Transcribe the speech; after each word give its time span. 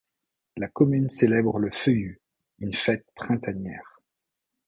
La 0.57 0.67
commune 0.67 1.09
célèbre 1.09 1.59
le 1.59 1.69
Feuillu, 1.69 2.19
une 2.57 2.73
fête 2.73 3.05
printanière. 3.13 4.01